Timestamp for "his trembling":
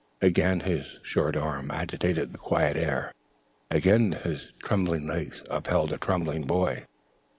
4.13-5.05